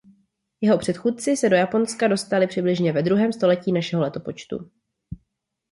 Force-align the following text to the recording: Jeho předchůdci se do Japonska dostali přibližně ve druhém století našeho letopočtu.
Jeho 0.61 0.77
předchůdci 0.77 1.37
se 1.37 1.49
do 1.49 1.55
Japonska 1.55 2.07
dostali 2.07 2.47
přibližně 2.47 2.91
ve 2.93 3.01
druhém 3.03 3.33
století 3.33 3.71
našeho 3.71 4.01
letopočtu. 4.01 4.71